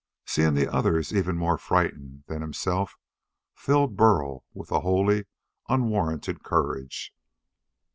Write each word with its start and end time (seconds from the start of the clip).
Seeing 0.25 0.55
the 0.55 0.67
others 0.67 1.13
even 1.13 1.37
more 1.37 1.59
frightened 1.59 2.23
than 2.25 2.41
himself 2.41 2.97
filled 3.53 3.95
Burl 3.95 4.43
with 4.51 4.71
a 4.71 4.79
wholly 4.79 5.25
unwarranted 5.69 6.43
courage. 6.43 7.13